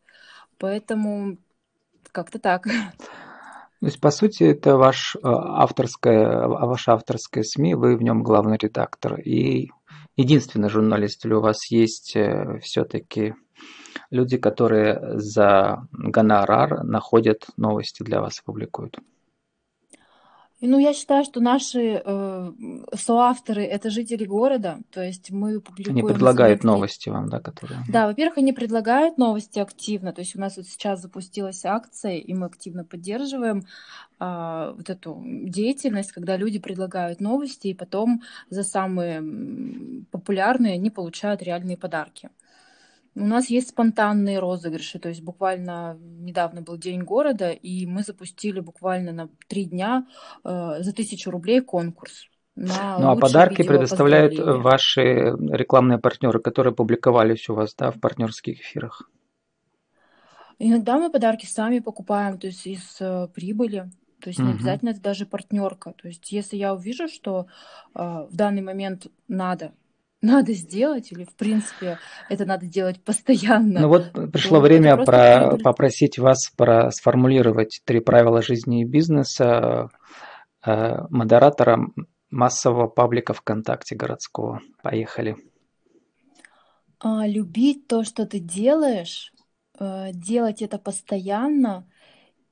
Поэтому 0.58 1.38
как-то 2.12 2.38
так. 2.38 2.64
То 3.80 3.86
есть, 3.86 4.00
по 4.00 4.10
сути, 4.10 4.42
это 4.42 4.76
ваш 4.76 5.14
э, 5.14 5.20
авторское, 5.22 6.48
ваша 6.48 6.94
авторская 6.94 7.44
СМИ, 7.44 7.74
вы 7.74 7.96
в 7.96 8.02
нем 8.02 8.24
главный 8.24 8.58
редактор. 8.60 9.20
И 9.20 9.70
единственный 10.18 10.68
журналист 10.68 11.24
или 11.24 11.32
у 11.32 11.40
вас 11.40 11.70
есть 11.70 12.16
э, 12.16 12.58
все-таки 12.60 13.34
люди, 14.10 14.36
которые 14.36 15.18
за 15.18 15.86
гонорар 15.92 16.84
находят 16.84 17.46
новости 17.56 18.02
для 18.02 18.20
вас 18.20 18.40
и 18.40 18.44
публикуют? 18.44 18.98
Ну, 20.60 20.78
я 20.80 20.92
считаю, 20.92 21.24
что 21.24 21.40
наши 21.40 22.02
э, 22.04 22.52
соавторы 22.94 23.62
это 23.62 23.90
жители 23.90 24.24
города, 24.24 24.80
то 24.90 25.00
есть 25.00 25.30
мы 25.30 25.60
публикуем. 25.60 25.98
Они 25.98 26.06
предлагают 26.06 26.64
новости 26.64 27.08
вам, 27.08 27.28
да, 27.28 27.38
которые. 27.38 27.80
Да, 27.88 28.08
во-первых, 28.08 28.38
они 28.38 28.52
предлагают 28.52 29.18
новости 29.18 29.60
активно, 29.60 30.12
то 30.12 30.20
есть 30.20 30.34
у 30.34 30.40
нас 30.40 30.56
вот 30.56 30.66
сейчас 30.66 31.00
запустилась 31.00 31.64
акция, 31.64 32.16
и 32.16 32.34
мы 32.34 32.46
активно 32.46 32.84
поддерживаем 32.84 33.66
э, 34.18 34.74
вот 34.76 34.90
эту 34.90 35.22
деятельность, 35.24 36.10
когда 36.10 36.36
люди 36.36 36.58
предлагают 36.58 37.20
новости, 37.20 37.68
и 37.68 37.74
потом 37.74 38.22
за 38.50 38.64
самые 38.64 39.22
популярные 40.10 40.74
они 40.74 40.90
получают 40.90 41.40
реальные 41.40 41.76
подарки. 41.76 42.30
У 43.18 43.26
нас 43.26 43.50
есть 43.50 43.70
спонтанные 43.70 44.38
розыгрыши, 44.38 45.00
то 45.00 45.08
есть 45.08 45.22
буквально 45.22 45.98
недавно 46.00 46.62
был 46.62 46.76
День 46.78 47.02
города, 47.02 47.50
и 47.50 47.84
мы 47.84 48.02
запустили 48.02 48.60
буквально 48.60 49.12
на 49.12 49.28
три 49.48 49.64
дня 49.64 50.06
э, 50.44 50.76
за 50.80 50.92
тысячу 50.92 51.32
рублей 51.32 51.60
конкурс. 51.60 52.28
На 52.54 52.98
ну 52.98 53.10
а 53.10 53.16
подарки 53.16 53.62
предоставляют 53.62 54.38
ваши 54.38 55.02
рекламные 55.50 55.98
партнеры, 55.98 56.38
которые 56.40 56.74
публиковались 56.74 57.48
у 57.48 57.54
вас 57.54 57.74
да, 57.74 57.90
в 57.90 57.98
партнерских 57.98 58.60
эфирах? 58.60 59.10
Иногда 60.60 60.98
мы 60.98 61.10
подарки 61.10 61.46
сами 61.46 61.80
покупаем, 61.80 62.38
то 62.38 62.46
есть 62.46 62.66
из 62.68 63.00
э, 63.00 63.26
прибыли. 63.34 63.90
То 64.20 64.30
есть 64.30 64.40
не 64.40 64.50
обязательно 64.50 64.90
это 64.90 65.00
даже 65.00 65.26
партнерка. 65.26 65.92
То 65.92 66.08
есть 66.08 66.30
если 66.32 66.56
я 66.56 66.74
увижу, 66.74 67.08
что 67.08 67.46
э, 67.94 68.26
в 68.30 68.34
данный 68.34 68.62
момент 68.62 69.08
надо 69.26 69.72
надо 70.20 70.52
сделать, 70.52 71.12
или 71.12 71.24
в 71.24 71.34
принципе 71.36 71.98
это 72.28 72.44
надо 72.44 72.66
делать 72.66 73.02
постоянно. 73.02 73.80
Ну 73.80 73.88
вот 73.88 74.12
пришло 74.32 74.60
время 74.60 74.96
про, 74.96 75.56
попросить 75.62 76.18
вас 76.18 76.50
про 76.56 76.90
сформулировать 76.90 77.80
три 77.84 78.00
правила 78.00 78.42
жизни 78.42 78.82
и 78.82 78.84
бизнеса 78.84 79.90
э, 80.64 81.06
модератора 81.10 81.78
массового 82.30 82.88
паблика 82.88 83.32
ВКонтакте 83.32 83.96
городского. 83.96 84.60
Поехали. 84.82 85.36
А, 87.00 87.26
любить 87.26 87.86
то, 87.86 88.02
что 88.04 88.26
ты 88.26 88.40
делаешь, 88.40 89.32
э, 89.78 90.10
делать 90.12 90.62
это 90.62 90.78
постоянно 90.78 91.88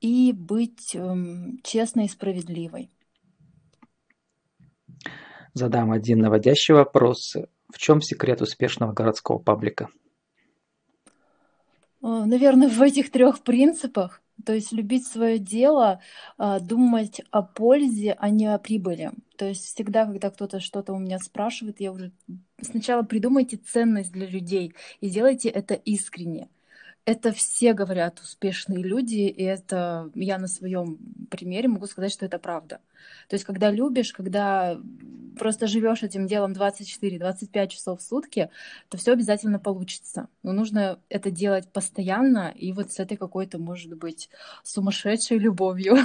и 0.01 0.33
быть 0.33 0.95
э, 0.95 1.15
честной 1.65 2.05
и 2.05 2.09
справедливой. 2.09 2.91
Задам 5.53 5.91
один 5.91 6.21
наводящий 6.21 6.75
вопрос. 6.75 7.35
В 7.77 7.79
чем 7.79 8.01
секрет 8.01 8.41
успешного 8.41 8.95
городского 8.95 9.37
паблика? 9.37 9.91
А, 12.01 12.25
Наверное, 12.25 12.71
в 12.71 12.81
этих 12.81 13.11
трех 13.11 13.43
принципах. 13.43 14.23
То 14.47 14.55
есть 14.55 14.73
любить 14.73 15.07
свое 15.07 15.39
дело, 15.39 16.01
а, 16.39 16.59
думать 16.59 17.21
о 17.31 17.43
пользе, 17.43 18.17
а 18.19 18.31
не 18.31 18.47
о 18.47 18.57
прибыли. 18.57 19.11
То 19.37 19.45
есть 19.45 19.67
всегда, 19.67 20.07
когда 20.07 20.31
кто-то 20.31 20.59
что-то 20.59 20.95
у 20.95 20.99
меня 20.99 21.19
спрашивает, 21.19 21.79
я 21.81 21.93
уже 21.93 22.13
сначала 22.63 23.03
придумайте 23.03 23.59
ценность 23.59 24.13
для 24.13 24.27
людей 24.27 24.73
и 25.03 25.11
делайте 25.11 25.51
это 25.51 25.75
искренне 25.75 26.49
это 27.07 27.33
все 27.33 27.73
говорят 27.73 28.19
успешные 28.19 28.83
люди, 28.83 29.29
и 29.29 29.43
это 29.45 30.11
я 30.15 30.39
на 30.39 30.49
своем 30.49 30.99
примере 31.31 31.69
могу 31.69 31.87
сказать, 31.87 32.13
что 32.13 32.27
это 32.27 32.41
правда. 32.41 32.81
То 33.29 33.35
есть, 33.35 33.45
когда 33.45 33.71
любишь, 33.71 34.13
когда 34.13 34.77
просто 35.39 35.69
живешь 35.69 36.03
этим 36.03 36.27
делом 36.27 36.53
24-25 36.53 37.69
часов 37.69 38.01
в 38.01 38.03
сутки, 38.03 38.51
то 38.89 38.99
все 38.99 39.13
обязательно 39.13 39.61
получится. 39.61 40.29
Но 40.43 40.53
нужно 40.53 40.99
это 41.09 41.31
делать 41.31 41.71
постоянно 41.73 42.53
и 42.57 42.73
вот 42.73 42.91
с 42.91 42.99
этой 42.99 43.17
какой-то, 43.17 43.59
может 43.59 43.95
быть, 43.95 44.29
сумасшедшей 44.65 45.39
любовью. 45.39 45.97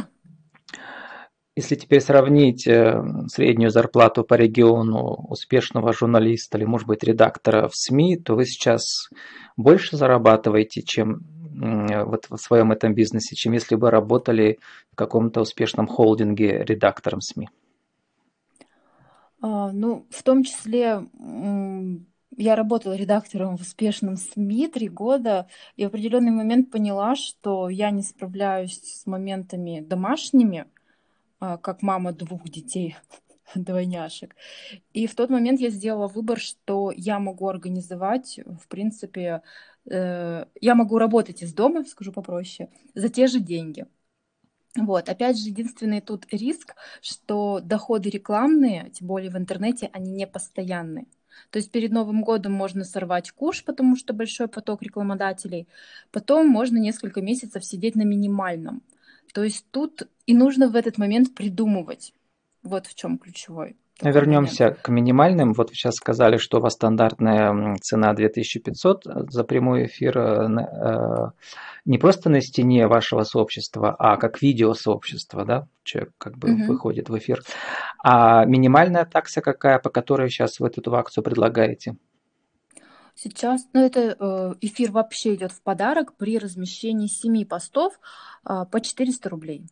Если 1.56 1.76
теперь 1.76 2.00
сравнить 2.00 2.66
э, 2.66 3.04
среднюю 3.28 3.72
зарплату 3.72 4.24
по 4.24 4.36
региону 4.36 5.26
успешного 5.28 5.92
журналиста 5.92 6.58
или, 6.58 6.66
может 6.66 6.88
быть, 6.88 7.04
редактора 7.04 7.68
в 7.68 7.76
СМИ, 7.76 8.18
то 8.18 8.36
вы 8.36 8.46
сейчас 8.46 9.10
больше 9.58 9.98
зарабатываете, 9.98 10.82
чем 10.82 11.26
вот 11.54 12.28
в 12.30 12.38
своем 12.38 12.72
этом 12.72 12.94
бизнесе, 12.94 13.36
чем 13.36 13.54
если 13.54 13.76
бы 13.76 13.92
работали 13.92 14.60
в 14.92 14.96
каком-то 14.96 15.42
успешном 15.42 15.88
холдинге 15.88 16.64
редактором 16.64 17.22
СМИ? 17.22 17.50
А, 19.42 19.72
ну, 19.72 20.06
в 20.10 20.24
том 20.24 20.44
числе 20.44 21.08
я 22.38 22.56
работала 22.56 22.94
редактором 22.94 23.58
в 23.58 23.62
успешном 23.62 24.16
СМИ 24.16 24.70
три 24.70 24.88
года, 24.88 25.48
и 25.76 25.84
в 25.84 25.88
определенный 25.88 26.32
момент 26.32 26.72
поняла, 26.72 27.16
что 27.16 27.70
я 27.70 27.92
не 27.92 28.02
справляюсь 28.02 28.80
с 28.82 29.06
моментами 29.06 29.82
домашними, 29.82 30.66
как 31.42 31.82
мама 31.82 32.14
двух 32.14 32.48
детей, 32.50 32.96
двойняшек. 33.56 34.36
И 34.94 35.08
в 35.08 35.16
тот 35.16 35.30
момент 35.30 35.60
я 35.60 35.70
сделала 35.70 36.08
выбор, 36.08 36.40
что 36.40 36.92
я 36.96 37.20
могу 37.20 37.48
организовать, 37.48 38.40
в 38.46 38.68
принципе, 38.68 39.42
э, 39.90 40.46
я 40.62 40.76
могу 40.76 40.98
работать 40.98 41.42
из 41.42 41.54
дома, 41.54 41.84
скажу 41.86 42.12
попроще, 42.12 42.70
за 42.94 43.10
те 43.10 43.28
же 43.28 43.40
деньги. 43.40 43.86
Вот, 44.78 45.10
опять 45.10 45.38
же, 45.38 45.50
единственный 45.50 46.00
тут 46.00 46.26
риск, 46.32 46.76
что 47.02 47.60
доходы 47.60 48.10
рекламные, 48.10 48.90
тем 48.92 49.08
более 49.08 49.30
в 49.30 49.38
интернете, 49.38 49.90
они 49.92 50.12
не 50.12 50.26
постоянные. 50.26 51.08
То 51.50 51.58
есть 51.58 51.72
перед 51.72 51.92
Новым 51.92 52.24
годом 52.24 52.54
можно 52.54 52.86
сорвать 52.86 53.32
куш, 53.32 53.64
потому 53.66 53.96
что 53.98 54.14
большой 54.14 54.48
поток 54.48 54.82
рекламодателей. 54.82 55.68
Потом 56.12 56.48
можно 56.48 56.78
несколько 56.78 57.22
месяцев 57.22 57.66
сидеть 57.66 57.96
на 57.96 58.04
минимальном. 58.04 58.82
То 59.34 59.44
есть 59.44 59.66
тут 59.72 60.08
и 60.26 60.34
нужно 60.34 60.70
в 60.70 60.76
этот 60.76 60.98
момент 60.98 61.34
придумывать. 61.36 62.14
Вот 62.64 62.88
в 62.88 62.96
чем 62.96 63.18
ключевой. 63.18 63.78
Вернемся 64.02 64.64
момент. 64.64 64.82
к 64.82 64.90
минимальным. 64.90 65.54
Вот 65.54 65.70
вы 65.70 65.76
сейчас 65.76 65.96
сказали, 65.96 66.38
что 66.38 66.58
у 66.58 66.62
вас 66.62 66.74
стандартная 66.74 67.76
цена 67.82 68.14
2500 68.14 69.04
за 69.30 69.44
прямой 69.44 69.86
эфир 69.86 70.18
э, 70.18 70.48
э, 70.48 71.32
не 71.86 71.98
просто 71.98 72.30
на 72.30 72.42
стене 72.42 72.88
вашего 72.88 73.24
сообщества, 73.24 73.96
а 73.98 74.18
как 74.18 74.42
видео 74.42 74.74
сообщества, 74.74 75.46
да, 75.46 75.68
человек 75.84 76.14
как 76.18 76.38
бы 76.38 76.54
угу. 76.54 76.74
выходит 76.74 77.10
в 77.10 77.18
эфир. 77.18 77.42
А 78.04 78.46
минимальная 78.46 79.06
такса 79.06 79.42
какая, 79.42 79.78
по 79.78 79.90
которой 79.90 80.30
сейчас 80.30 80.60
вы 80.60 80.68
эту 80.68 80.96
акцию 80.96 81.24
предлагаете? 81.24 81.96
Сейчас, 83.24 83.68
ну 83.74 83.86
это 83.86 84.16
э, 84.20 84.54
эфир 84.62 84.92
вообще 84.92 85.36
идет 85.36 85.52
в 85.52 85.62
подарок 85.62 86.16
при 86.18 86.40
размещении 86.40 87.06
7 87.06 87.46
постов 87.46 88.00
э, 88.50 88.66
по 88.72 88.82
400 88.82 89.30
рублей. 89.30 89.68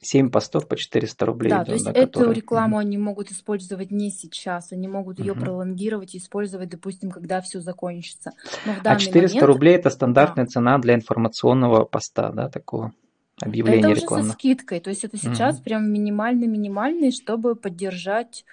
7 0.00 0.28
постов 0.28 0.66
по 0.66 0.76
400 0.76 1.24
рублей. 1.24 1.50
Да, 1.50 1.58
идет, 1.58 1.66
то 1.66 1.72
есть 1.74 1.84
да, 1.84 1.92
эту 1.92 2.18
которые... 2.18 2.34
рекламу 2.34 2.78
они 2.78 2.98
могут 2.98 3.30
использовать 3.30 3.92
не 3.92 4.10
сейчас, 4.10 4.72
они 4.72 4.88
могут 4.88 5.20
ее 5.20 5.34
угу. 5.34 5.42
пролонгировать 5.42 6.16
и 6.16 6.18
использовать, 6.18 6.68
допустим, 6.68 7.12
когда 7.12 7.40
все 7.40 7.60
закончится. 7.60 8.32
Но 8.66 8.72
в 8.72 8.80
а 8.84 8.96
400 8.96 9.36
момент... 9.36 9.46
рублей 9.46 9.76
это 9.76 9.90
стандартная 9.90 10.46
да. 10.46 10.50
цена 10.50 10.78
для 10.78 10.96
информационного 10.96 11.84
поста, 11.84 12.32
да, 12.32 12.48
такого 12.48 12.92
объявления 13.40 13.82
это 13.82 13.90
уже 13.90 14.00
рекламы. 14.00 14.24
со 14.24 14.32
скидкой, 14.32 14.80
то 14.80 14.90
есть 14.90 15.04
это 15.04 15.16
сейчас 15.16 15.58
угу. 15.58 15.62
прям 15.62 15.92
минимальный-минимальный, 15.92 17.12
чтобы 17.12 17.54
поддержать 17.54 18.44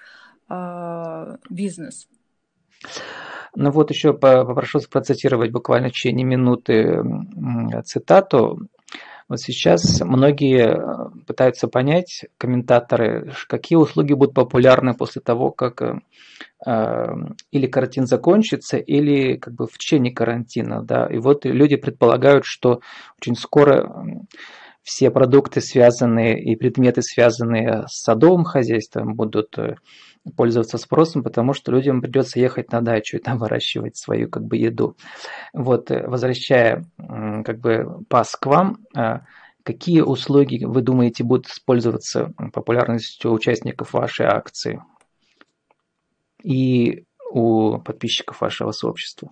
э, 0.48 1.38
бизнес. 1.50 2.08
Ну 3.56 3.72
вот 3.72 3.90
еще 3.90 4.14
попрошу 4.14 4.80
процитировать 4.90 5.52
буквально 5.52 5.90
в 5.90 5.92
течение 5.92 6.26
минуты 6.26 7.02
цитату. 7.86 8.68
Вот 9.30 9.42
сейчас 9.42 10.00
многие 10.00 10.78
э, 10.78 11.10
пытаются 11.26 11.68
понять, 11.68 12.26
комментаторы, 12.38 13.34
какие 13.50 13.76
услуги 13.76 14.14
будут 14.14 14.34
популярны 14.34 14.94
после 14.94 15.22
того, 15.22 15.52
как 15.52 15.82
э, 15.82 16.00
э, 16.66 17.06
или 17.52 17.68
карантин 17.68 18.06
закончится, 18.08 18.78
или 18.78 19.36
как 19.36 19.54
бы 19.54 19.68
в 19.68 19.78
течение 19.78 20.14
карантина. 20.14 20.82
Да? 20.82 21.08
И 21.08 21.18
вот 21.18 21.44
люди 21.44 21.76
предполагают, 21.76 22.46
что 22.46 22.80
очень 23.20 23.36
скоро 23.36 24.08
все 24.88 25.12
продукты, 25.12 25.60
связанные 25.60 26.42
и 26.42 26.56
предметы, 26.56 27.02
связанные 27.02 27.84
с 27.90 28.04
садовым 28.04 28.46
хозяйством, 28.46 29.16
будут 29.16 29.58
э, 29.60 29.76
пользоваться 30.38 30.78
спросом, 30.78 31.24
потому 31.24 31.52
что 31.52 31.74
людям 31.74 32.02
придется 32.02 32.40
ехать 32.40 32.72
на 32.72 32.80
дачу 32.80 33.18
и 33.18 33.20
там 33.20 33.38
выращивать 33.38 33.98
свою 33.98 34.30
как 34.30 34.44
бы 34.44 34.56
еду. 34.56 34.96
Вот, 35.54 35.92
э, 35.92 36.08
возвращая 36.08 36.86
как 36.98 37.60
бы 37.60 38.06
пас 38.08 38.38
к 38.38 38.46
вам, 38.46 38.78
а, 38.96 39.24
какие 39.64 40.00
услуги 40.00 40.64
вы 40.64 40.82
думаете 40.82 41.26
будут 41.26 41.48
использоваться 41.48 42.32
популярностью 42.54 43.34
участников 43.34 43.92
вашей 43.92 44.26
акции 44.26 44.82
и 46.42 47.04
у 47.30 47.78
подписчиков 47.80 48.40
вашего 48.40 48.72
сообщества? 48.72 49.32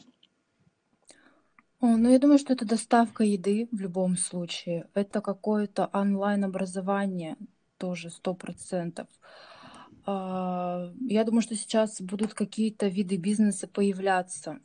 Ну, 1.88 2.10
я 2.10 2.18
думаю, 2.18 2.40
что 2.40 2.54
это 2.54 2.66
доставка 2.66 3.24
еды 3.24 3.68
в 3.72 3.80
любом 3.80 4.18
случае. 4.18 4.88
Это 4.96 5.22
какое-то 5.22 5.90
онлайн-образование 5.94 7.38
тоже 7.78 8.10
сто 8.10 8.34
процентов. 8.34 9.08
А, 10.06 10.92
я 11.02 11.24
думаю, 11.24 11.42
что 11.42 11.56
сейчас 11.56 12.02
будут 12.02 12.34
какие-то 12.34 12.88
виды 12.88 13.18
бизнеса 13.18 13.68
появляться. 13.68 14.60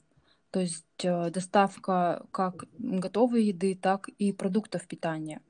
То 0.51 0.61
есть 0.61 0.85
э, 1.05 1.31
доставка 1.31 2.25
как 2.31 2.65
готовой 2.79 3.45
еды, 3.45 3.79
так 3.81 4.09
и 4.09 4.33
продуктов 4.33 4.87
питания. 4.87 5.43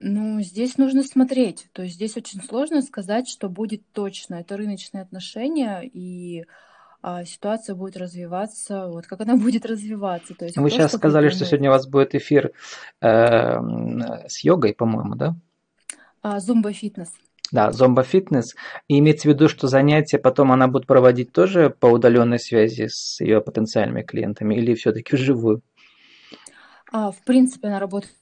Ну, 0.00 0.40
здесь 0.40 0.78
нужно 0.78 1.02
смотреть. 1.02 1.68
То 1.72 1.82
есть 1.82 1.96
здесь 1.96 2.16
очень 2.16 2.42
сложно 2.42 2.80
сказать, 2.80 3.28
что 3.28 3.48
будет 3.48 3.82
точно. 3.92 4.36
Это 4.36 4.56
рыночные 4.56 5.02
отношения, 5.02 5.82
и 5.82 6.46
ситуация 7.24 7.74
будет 7.74 7.96
развиваться, 7.96 8.86
вот 8.86 9.06
как 9.06 9.20
она 9.20 9.36
будет 9.44 9.66
развиваться. 9.66 10.34
То 10.34 10.44
есть 10.44 10.56
Вы 10.56 10.70
сейчас 10.70 10.92
сказали, 10.92 11.26
придумает. 11.26 11.36
что 11.36 11.44
сегодня 11.46 11.70
у 11.70 11.72
вас 11.72 11.86
будет 11.86 12.14
эфир 12.14 12.52
э, 13.00 13.60
с 14.28 14.44
йогой, 14.44 14.74
по-моему, 14.74 15.16
да? 15.16 15.34
А, 16.22 16.38
зумба-фитнес. 16.38 17.10
Да, 17.50 17.70
зомба-фитнес. 17.70 18.54
И 18.88 18.98
имеется 18.98 19.28
в 19.28 19.32
виду, 19.32 19.48
что 19.48 19.66
занятия 19.68 20.18
потом 20.18 20.52
она 20.52 20.68
будет 20.68 20.86
проводить 20.86 21.32
тоже 21.32 21.68
по 21.68 21.86
удаленной 21.86 22.38
связи 22.38 22.86
с 22.88 23.20
ее 23.20 23.42
потенциальными 23.42 24.02
клиентами 24.02 24.54
или 24.54 24.74
все-таки 24.74 25.16
вживую? 25.16 25.62
А, 26.90 27.10
в 27.10 27.22
принципе, 27.24 27.68
она 27.68 27.78
работает 27.78 28.14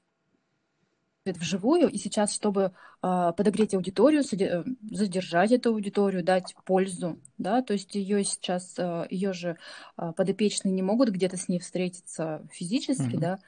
вживую, 1.26 1.88
и 1.88 1.99
сейчас, 1.99 2.34
чтобы 2.34 2.72
подогреть 3.00 3.75
аудиторию, 3.75 4.23
э, 4.23 4.64
задержать 4.90 5.52
эту 5.52 5.71
аудиторию, 5.71 6.23
дать 6.23 6.54
пользу, 6.66 7.19
да, 7.38 7.62
то 7.62 7.73
есть 7.73 7.95
ее 7.95 8.23
сейчас, 8.25 8.75
э, 8.78 9.07
ее 9.09 9.33
же 9.33 9.57
э, 9.97 10.12
подопечные 10.14 10.73
не 10.73 10.83
могут 10.83 11.09
где-то 11.09 11.38
с 11.38 11.49
ней 11.49 11.61
встретиться 11.61 12.47
физически, 12.52 13.16
mm-hmm. 13.16 13.21
да, 13.21 13.38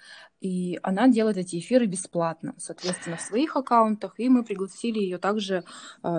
и 0.40 0.80
она 0.82 1.06
делает 1.06 1.36
эти 1.36 1.58
эфиры 1.58 1.84
бесплатно, 1.84 2.54
соответственно, 2.56 3.16
в 3.16 3.20
своих 3.20 3.54
аккаунтах, 3.54 4.14
и 4.16 4.28
мы 4.30 4.42
пригласили 4.42 4.98
ее 4.98 5.18
также 5.18 5.62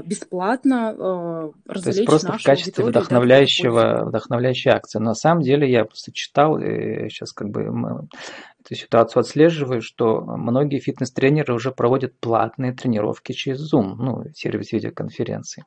бесплатно 0.05 1.51
развлечь 1.65 1.83
То 1.83 1.89
есть 1.89 2.05
просто 2.05 2.37
в 2.37 2.41
качестве 2.43 2.85
вдохновляющего, 2.85 4.05
вдохновляющей 4.05 4.71
акции. 4.71 4.99
Но 4.99 5.07
на 5.07 5.13
самом 5.13 5.41
деле 5.41 5.69
я 5.69 5.83
просто 5.83 6.13
читал, 6.13 6.57
и 6.57 7.09
сейчас 7.09 7.33
как 7.33 7.49
бы 7.49 7.69
эту 8.63 8.75
ситуацию 8.75 9.21
отслеживаю, 9.21 9.81
что 9.81 10.21
многие 10.21 10.79
фитнес-тренеры 10.79 11.53
уже 11.53 11.71
проводят 11.71 12.17
платные 12.19 12.73
тренировки 12.73 13.22
через 13.31 13.73
Zoom, 13.73 13.95
ну, 13.97 14.25
сервис 14.33 14.73
видеоконференции. 14.73 15.63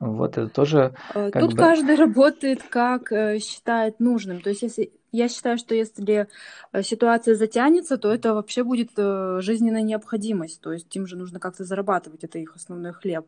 Вот 0.00 0.38
это 0.38 0.48
тоже. 0.48 0.94
Э, 1.14 1.30
тут 1.32 1.52
бы... 1.52 1.56
каждый 1.56 1.96
работает 1.96 2.62
как 2.62 3.10
э, 3.10 3.40
считает 3.40 3.98
нужным. 3.98 4.40
То 4.40 4.50
есть, 4.50 4.62
если 4.62 4.92
я 5.10 5.28
считаю, 5.28 5.58
что 5.58 5.74
если 5.74 6.28
э, 6.72 6.82
ситуация 6.82 7.34
затянется, 7.34 7.98
то 7.98 8.12
это 8.12 8.34
вообще 8.34 8.62
будет 8.62 8.90
жизненная 8.96 9.82
необходимость. 9.82 10.60
То 10.60 10.72
есть 10.72 10.94
им 10.94 11.06
же 11.06 11.16
нужно 11.16 11.40
как-то 11.40 11.64
зарабатывать, 11.64 12.22
это 12.22 12.38
их 12.38 12.54
основной 12.54 12.92
хлеб. 12.92 13.26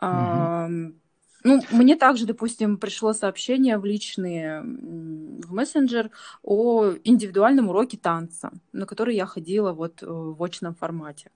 Угу. 0.00 0.94
Ну, 1.46 1.60
мне 1.72 1.96
также, 1.96 2.24
допустим, 2.24 2.78
пришло 2.78 3.12
сообщение 3.12 3.76
в 3.76 3.84
личные 3.84 4.62
в 4.62 5.52
мессенджер 5.52 6.10
о 6.42 6.92
индивидуальном 7.04 7.68
уроке 7.68 7.98
танца, 7.98 8.50
на 8.72 8.86
который 8.86 9.14
я 9.14 9.26
ходила 9.26 9.72
вот 9.72 9.98
в 10.00 10.42
очном 10.42 10.74
формате. 10.74 11.30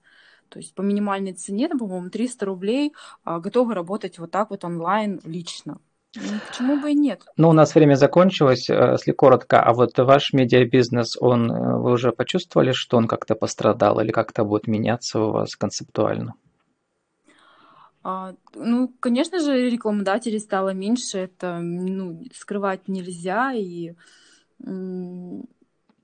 То 0.49 0.59
есть 0.59 0.73
по 0.75 0.81
минимальной 0.81 1.33
цене, 1.33 1.69
по-моему, 1.69 2.09
300 2.09 2.45
рублей, 2.45 2.93
а, 3.23 3.39
готовы 3.39 3.73
работать 3.73 4.19
вот 4.19 4.31
так 4.31 4.49
вот 4.49 4.65
онлайн 4.65 5.21
лично. 5.23 5.79
Ну, 6.15 6.39
почему 6.47 6.81
бы 6.81 6.91
и 6.91 6.95
нет? 6.95 7.21
Ну, 7.37 7.49
у 7.49 7.53
нас 7.53 7.75
время 7.75 7.93
закончилось, 7.93 8.67
э, 8.69 8.93
если 8.93 9.11
коротко. 9.11 9.61
А 9.61 9.73
вот 9.73 9.95
ваш 9.97 10.33
медиабизнес, 10.33 11.15
он, 11.21 11.51
э, 11.51 11.77
вы 11.77 11.91
уже 11.91 12.11
почувствовали, 12.11 12.71
что 12.71 12.97
он 12.97 13.07
как-то 13.07 13.35
пострадал 13.35 13.99
или 13.99 14.11
как-то 14.11 14.43
будет 14.43 14.67
меняться 14.67 15.19
у 15.19 15.31
вас 15.31 15.55
концептуально? 15.55 16.33
А, 18.01 18.33
ну, 18.55 18.91
конечно 18.99 19.39
же, 19.39 19.69
рекламодателей 19.69 20.39
стало 20.39 20.73
меньше, 20.73 21.19
это 21.19 21.59
ну, 21.59 22.23
скрывать 22.33 22.87
нельзя, 22.87 23.53
и 23.53 23.93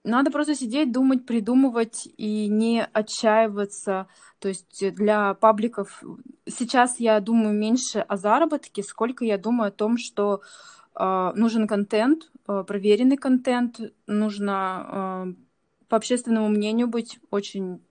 надо 0.05 0.31
просто 0.31 0.55
сидеть, 0.55 0.91
думать, 0.91 1.25
придумывать 1.25 2.07
и 2.17 2.47
не 2.47 2.85
отчаиваться. 2.93 4.07
То 4.39 4.47
есть 4.47 4.93
для 4.95 5.33
пабликов 5.33 6.03
сейчас 6.47 6.99
я 6.99 7.19
думаю 7.19 7.57
меньше 7.57 7.99
о 7.99 8.15
заработке, 8.15 8.83
сколько 8.83 9.25
я 9.25 9.37
думаю 9.37 9.69
о 9.69 9.71
том, 9.71 9.97
что 9.97 10.41
э, 10.95 11.31
нужен 11.35 11.67
контент, 11.67 12.31
э, 12.47 12.63
проверенный 12.65 13.17
контент, 13.17 13.79
нужно 14.05 14.85
э, 14.87 15.33
по 15.89 15.97
общественному 15.97 16.49
мнению 16.49 16.87
быть 16.87 17.19
очень 17.31 17.81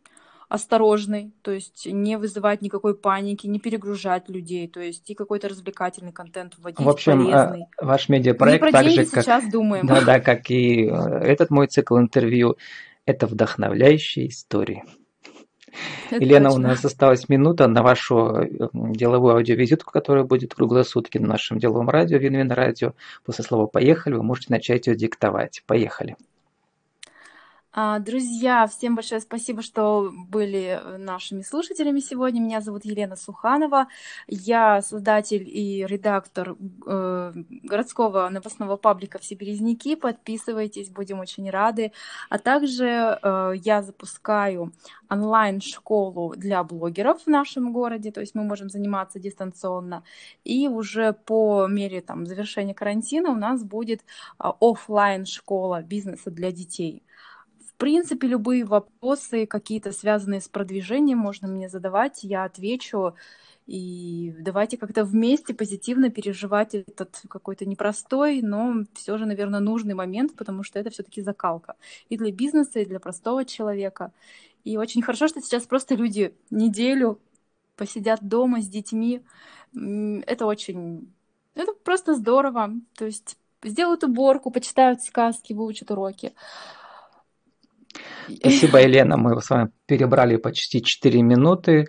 осторожный, 0.55 1.33
то 1.43 1.51
есть 1.51 1.87
не 1.87 2.17
вызывать 2.17 2.63
никакой 2.63 2.95
паники, 2.95 3.49
не 3.49 3.59
перегружать 3.59 4.29
людей, 4.29 4.69
то 4.69 4.81
есть 4.81 5.11
и 5.11 5.15
какой-то 5.15 5.49
развлекательный 5.49 6.13
контент 6.13 6.55
вводить, 6.59 6.79
В 6.79 6.89
общем, 6.89 7.27
э, 7.27 7.33
полезный. 7.33 7.67
ваш 7.81 8.09
медиапроект 8.09 8.71
так 8.71 8.89
же, 8.89 9.05
как... 9.05 9.25
сейчас 9.25 9.51
думаем. 9.51 9.85
Да, 9.85 10.01
да, 10.03 10.21
как 10.21 10.51
и 10.53 10.85
э, 10.85 10.93
этот 10.93 11.51
мой 11.51 11.67
цикл 11.67 11.99
интервью, 11.99 12.57
это 13.05 13.27
вдохновляющие 13.27 14.29
истории. 14.29 14.85
Это 16.13 16.23
Елена, 16.23 16.51
точно. 16.51 16.61
у 16.61 16.69
нас 16.69 16.85
осталась 16.85 17.29
минута 17.29 17.67
на 17.67 17.83
вашу 17.83 18.17
э, 18.37 18.49
деловую 18.73 19.35
аудиовизитку, 19.35 19.91
которая 19.91 20.23
будет 20.23 20.55
круглые 20.55 20.85
сутки 20.85 21.19
на 21.19 21.27
нашем 21.27 21.59
деловом 21.59 21.91
радио, 21.91 22.19
Винвин 22.19 22.53
радио. 22.53 22.93
После 23.25 23.43
слова 23.43 23.67
«поехали» 23.67 24.15
вы 24.15 24.23
можете 24.23 24.53
начать 24.53 24.87
ее 24.87 24.95
диктовать. 24.95 25.65
Поехали. 25.67 26.15
А, 27.77 27.99
друзья, 27.99 28.69
всем 28.69 28.95
большое 28.95 29.21
спасибо, 29.21 29.61
что 29.61 30.13
были 30.29 30.81
нашими 30.97 31.43
слушателями 31.43 31.99
сегодня. 31.99 32.39
Меня 32.41 32.61
зовут 32.61 32.85
Елена 32.85 33.17
Суханова. 33.17 33.89
Я 34.29 34.81
создатель 34.81 35.43
и 35.43 35.85
редактор 35.85 36.55
э, 36.87 37.33
городского 37.65 38.29
новостного 38.29 38.77
паблика 38.77 39.19
«Все 39.19 39.35
березники». 39.35 39.97
Подписывайтесь, 39.97 40.89
будем 40.89 41.19
очень 41.19 41.51
рады. 41.51 41.91
А 42.31 42.39
также 42.39 43.19
э, 43.21 43.53
я 43.57 43.83
запускаю 43.83 44.73
онлайн-школу 45.11 46.35
для 46.37 46.63
блогеров 46.63 47.25
в 47.25 47.27
нашем 47.27 47.73
городе, 47.73 48.13
то 48.13 48.21
есть 48.21 48.37
мы 48.37 48.45
можем 48.45 48.69
заниматься 48.71 49.19
дистанционно. 49.19 50.05
И 50.45 50.69
уже 50.69 51.13
по 51.13 51.67
мере 51.67 52.03
там, 52.03 52.25
завершения 52.25 52.73
карантина 52.73 53.31
у 53.31 53.37
нас 53.37 53.65
будет 53.65 54.03
э, 54.03 54.45
офлайн 54.61 55.27
школа 55.27 55.83
бизнеса 55.83 56.31
для 56.31 56.53
детей– 56.53 57.03
в 57.75 57.77
принципе, 57.77 58.29
любые 58.29 58.65
вопросы, 58.65 59.47
какие-то 59.47 59.91
связанные 59.91 60.41
с 60.41 60.49
продвижением, 60.49 61.19
можно 61.19 61.49
мне 61.49 61.69
задавать, 61.69 62.23
я 62.23 62.45
отвечу. 62.45 63.15
И 63.67 64.33
давайте 64.39 64.77
как-то 64.77 65.05
вместе 65.05 65.55
позитивно 65.55 66.11
переживать 66.11 66.75
этот 66.75 67.23
какой-то 67.29 67.65
непростой, 67.65 68.43
но 68.43 68.85
все 68.95 69.19
же, 69.19 69.27
наверное, 69.27 69.61
нужный 69.61 69.95
момент, 69.95 70.37
потому 70.37 70.63
что 70.63 70.79
это 70.79 70.91
все-таки 70.91 71.23
закалка 71.23 71.75
и 72.09 72.17
для 72.17 72.31
бизнеса, 72.31 72.81
и 72.81 72.85
для 72.85 73.01
простого 73.01 73.45
человека. 73.45 74.13
И 74.63 74.77
очень 74.77 75.03
хорошо, 75.03 75.29
что 75.29 75.41
сейчас 75.41 75.65
просто 75.65 75.97
люди 75.97 76.35
неделю 76.51 77.19
посидят 77.75 78.21
дома 78.23 78.61
с 78.61 78.69
детьми. 78.69 79.23
Это 79.75 80.47
очень... 80.47 81.13
Это 81.55 81.73
просто 81.73 82.15
здорово. 82.15 82.71
То 82.95 83.07
есть 83.07 83.37
сделают 83.65 84.05
уборку, 84.05 84.51
почитают 84.51 85.03
сказки, 85.03 85.55
выучат 85.55 85.91
уроки. 85.91 86.35
Спасибо, 88.41 88.81
Елена. 88.81 89.17
Мы 89.17 89.41
с 89.41 89.51
вами 89.51 89.71
перебрали 89.87 90.37
почти 90.37 90.83
4 90.83 91.23
минуты, 91.23 91.87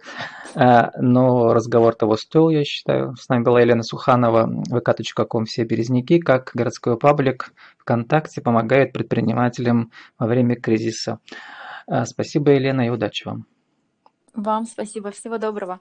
э, 0.55 0.81
но 0.99 1.53
разговор 1.53 1.95
того 1.95 2.17
стоил, 2.17 2.49
я 2.49 2.63
считаю. 2.63 3.15
С 3.15 3.29
нами 3.29 3.43
была 3.43 3.61
Елена 3.61 3.83
Суханова, 3.83 4.49
vk.com 4.69 5.45
«Все 5.45 5.63
березники», 5.63 6.19
как 6.19 6.51
городской 6.53 6.97
паблик 6.97 7.53
ВКонтакте 7.79 8.41
помогает 8.41 8.93
предпринимателям 8.93 9.91
во 10.19 10.27
время 10.27 10.55
кризиса. 10.55 11.19
Э, 11.87 12.05
спасибо, 12.05 12.51
Елена, 12.51 12.87
и 12.87 12.89
удачи 12.89 13.25
вам. 13.25 13.45
Вам 14.33 14.65
спасибо. 14.65 15.11
Всего 15.11 15.37
доброго. 15.37 15.79